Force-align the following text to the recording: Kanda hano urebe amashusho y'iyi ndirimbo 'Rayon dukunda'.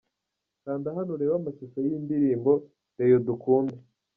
Kanda 0.63 0.87
hano 0.95 1.09
urebe 1.15 1.33
amashusho 1.39 1.77
y'iyi 1.81 1.99
ndirimbo 2.05 2.51
'Rayon 2.95 3.21
dukunda'. 3.27 3.79